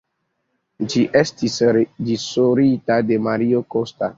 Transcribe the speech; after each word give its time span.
Ĝi 0.93 1.03
estis 1.21 1.59
reĝisorita 1.79 3.01
de 3.11 3.23
Mario 3.29 3.63
Costa. 3.77 4.09